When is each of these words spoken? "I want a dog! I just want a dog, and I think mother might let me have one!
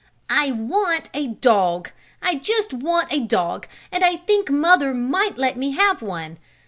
"I 0.31 0.51
want 0.51 1.11
a 1.13 1.27
dog! 1.27 1.91
I 2.23 2.33
just 2.33 2.73
want 2.73 3.13
a 3.13 3.19
dog, 3.19 3.67
and 3.91 4.03
I 4.03 4.15
think 4.15 4.49
mother 4.49 4.95
might 4.95 5.37
let 5.37 5.57
me 5.57 5.73
have 5.73 6.01
one! 6.01 6.39